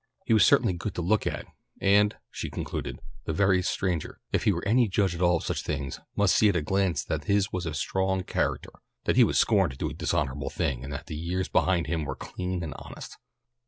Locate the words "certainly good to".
0.47-1.03